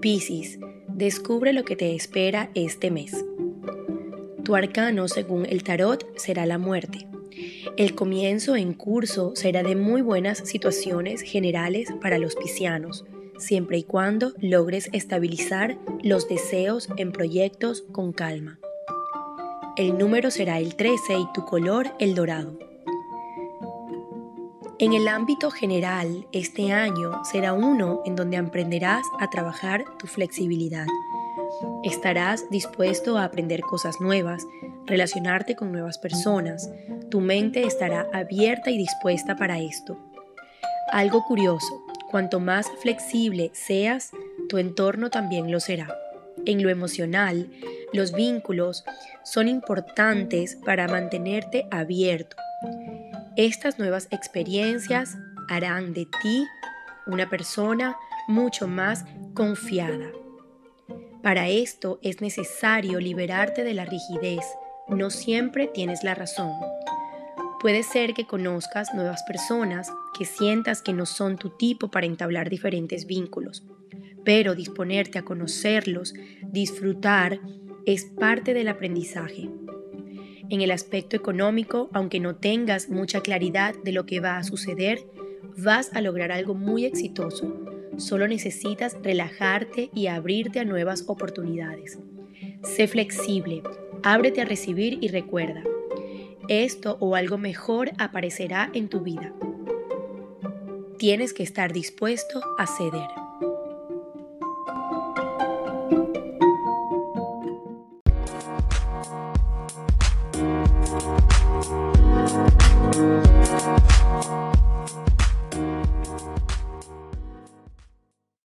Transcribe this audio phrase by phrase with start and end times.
[0.00, 0.58] Piscis,
[0.88, 3.12] descubre lo que te espera este mes.
[4.44, 7.06] Tu arcano, según el tarot, será la muerte.
[7.76, 13.04] El comienzo en curso será de muy buenas situaciones generales para los piscianos,
[13.36, 18.58] siempre y cuando logres estabilizar los deseos en proyectos con calma.
[19.76, 22.58] El número será el 13 y tu color el dorado.
[24.80, 30.86] En el ámbito general, este año será uno en donde aprenderás a trabajar tu flexibilidad.
[31.84, 34.42] Estarás dispuesto a aprender cosas nuevas,
[34.86, 36.70] relacionarte con nuevas personas.
[37.10, 39.98] Tu mente estará abierta y dispuesta para esto.
[40.90, 44.12] Algo curioso, cuanto más flexible seas,
[44.48, 45.94] tu entorno también lo será.
[46.46, 47.50] En lo emocional,
[47.92, 48.86] los vínculos
[49.24, 52.38] son importantes para mantenerte abierto
[53.36, 55.16] estas nuevas experiencias
[55.48, 56.46] harán de ti
[57.06, 57.96] una persona
[58.28, 60.12] mucho más confiada.
[61.22, 64.44] Para esto es necesario liberarte de la rigidez.
[64.88, 66.52] No siempre tienes la razón.
[67.60, 72.48] Puede ser que conozcas nuevas personas, que sientas que no son tu tipo para entablar
[72.48, 73.64] diferentes vínculos,
[74.24, 77.38] pero disponerte a conocerlos, disfrutar,
[77.84, 79.50] es parte del aprendizaje.
[80.50, 85.06] En el aspecto económico, aunque no tengas mucha claridad de lo que va a suceder,
[85.56, 87.54] vas a lograr algo muy exitoso.
[87.98, 92.00] Solo necesitas relajarte y abrirte a nuevas oportunidades.
[92.64, 93.62] Sé flexible,
[94.02, 95.62] ábrete a recibir y recuerda,
[96.48, 99.32] esto o algo mejor aparecerá en tu vida.
[100.98, 103.19] Tienes que estar dispuesto a ceder.